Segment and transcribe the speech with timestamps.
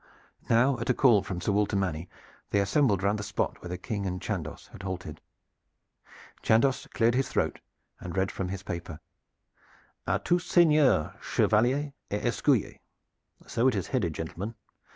[0.49, 2.09] Now at a call from Sir Walter Manny
[2.49, 5.21] they assembled round the spot where the King and Chandos had halted.
[6.41, 7.59] Chandos cleared his throat
[7.99, 8.99] and read from his paper
[10.07, 12.79] "'A tous seigneurs, chevaliers et escuyers,'
[13.45, 14.55] so it is headed, gentlemen.